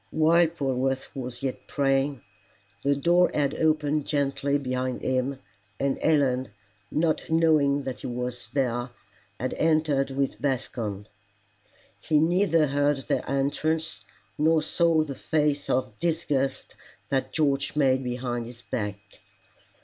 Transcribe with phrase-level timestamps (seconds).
[0.09, 2.23] While Polwarth was yet praying,
[2.81, 5.37] the door had opened gently behind him,
[5.79, 6.49] and Helen,
[6.89, 8.89] not knowing that he was there,
[9.39, 11.05] had entered with Bascombe.
[11.99, 14.03] He neither heard their entrance,
[14.39, 16.75] nor saw the face of disgust
[17.09, 18.97] that George made behind his back.